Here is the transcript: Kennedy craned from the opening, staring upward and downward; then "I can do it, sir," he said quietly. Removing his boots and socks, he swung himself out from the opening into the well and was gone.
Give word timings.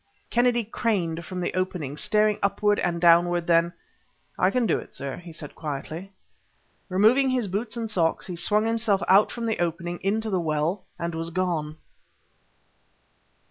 Kennedy 0.31 0.63
craned 0.63 1.23
from 1.27 1.39
the 1.39 1.53
opening, 1.53 1.95
staring 1.95 2.39
upward 2.41 2.79
and 2.79 2.99
downward; 2.99 3.45
then 3.45 3.71
"I 4.35 4.49
can 4.49 4.65
do 4.65 4.79
it, 4.79 4.95
sir," 4.95 5.17
he 5.17 5.31
said 5.31 5.53
quietly. 5.53 6.11
Removing 6.89 7.29
his 7.29 7.47
boots 7.47 7.77
and 7.77 7.87
socks, 7.87 8.25
he 8.25 8.35
swung 8.35 8.65
himself 8.65 9.03
out 9.07 9.31
from 9.31 9.45
the 9.45 9.59
opening 9.59 9.99
into 10.01 10.31
the 10.31 10.39
well 10.39 10.85
and 10.97 11.13
was 11.13 11.29
gone. 11.29 11.77